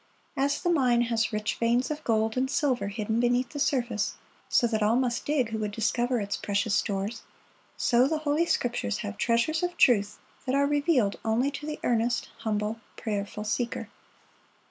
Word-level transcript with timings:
As 0.35 0.63
the 0.63 0.71
mine 0.71 1.01
has 1.03 1.31
rich 1.31 1.57
veins 1.57 1.91
of 1.91 2.03
gold 2.03 2.35
and 2.35 2.49
silver 2.49 2.87
hidden 2.87 3.19
beneath 3.19 3.49
the 3.49 3.59
surface, 3.59 4.15
so 4.49 4.65
that 4.65 4.81
all 4.81 4.95
must 4.95 5.25
dig 5.27 5.49
who 5.49 5.59
would 5.59 5.71
discover 5.73 6.19
its 6.19 6.35
precious 6.37 6.73
stores, 6.73 7.21
so 7.77 8.07
the 8.07 8.17
Holy 8.17 8.47
Scriptures 8.47 8.97
have 9.05 9.15
treasures 9.19 9.61
of 9.61 9.77
truth 9.77 10.17
that 10.47 10.55
are 10.55 10.65
revealed 10.65 11.19
only 11.23 11.51
to 11.51 11.67
the 11.67 11.79
earnest, 11.83 12.29
humble, 12.39 12.79
prayerful 12.97 13.43
seeker. 13.43 13.89